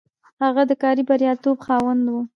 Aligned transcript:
هغه 0.43 0.61
د 0.69 0.71
کاري 0.81 1.03
برياليتوب 1.09 1.57
خاوند 1.65 2.03
و. 2.09 2.15